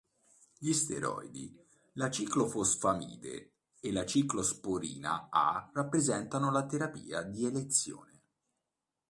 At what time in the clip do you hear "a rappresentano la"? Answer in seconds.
5.29-6.65